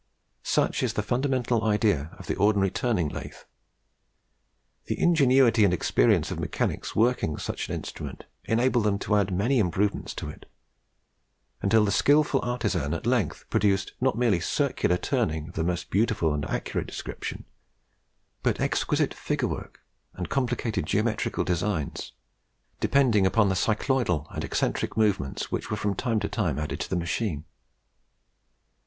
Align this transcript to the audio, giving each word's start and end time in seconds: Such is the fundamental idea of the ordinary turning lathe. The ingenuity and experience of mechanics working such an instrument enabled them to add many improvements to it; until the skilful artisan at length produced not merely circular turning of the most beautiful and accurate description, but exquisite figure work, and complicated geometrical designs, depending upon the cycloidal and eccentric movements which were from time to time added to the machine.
Such 0.41 0.81
is 0.81 0.93
the 0.93 1.03
fundamental 1.03 1.63
idea 1.63 2.09
of 2.17 2.25
the 2.25 2.33
ordinary 2.37 2.71
turning 2.71 3.07
lathe. 3.09 3.35
The 4.85 4.99
ingenuity 4.99 5.63
and 5.63 5.71
experience 5.71 6.31
of 6.31 6.39
mechanics 6.39 6.95
working 6.95 7.37
such 7.37 7.69
an 7.69 7.75
instrument 7.75 8.25
enabled 8.45 8.83
them 8.85 8.97
to 8.97 9.15
add 9.17 9.31
many 9.31 9.59
improvements 9.59 10.15
to 10.15 10.27
it; 10.27 10.49
until 11.61 11.85
the 11.85 11.91
skilful 11.91 12.41
artisan 12.41 12.95
at 12.95 13.05
length 13.05 13.47
produced 13.51 13.91
not 14.01 14.17
merely 14.17 14.39
circular 14.39 14.97
turning 14.97 15.49
of 15.49 15.53
the 15.53 15.63
most 15.63 15.91
beautiful 15.91 16.33
and 16.33 16.45
accurate 16.45 16.87
description, 16.87 17.45
but 18.41 18.59
exquisite 18.59 19.13
figure 19.13 19.47
work, 19.47 19.81
and 20.15 20.29
complicated 20.29 20.87
geometrical 20.87 21.43
designs, 21.43 22.11
depending 22.79 23.27
upon 23.27 23.49
the 23.49 23.55
cycloidal 23.55 24.25
and 24.33 24.43
eccentric 24.43 24.97
movements 24.97 25.51
which 25.51 25.69
were 25.69 25.77
from 25.77 25.93
time 25.93 26.19
to 26.19 26.27
time 26.27 26.57
added 26.57 26.79
to 26.79 26.89
the 26.89 26.95
machine. 26.95 27.45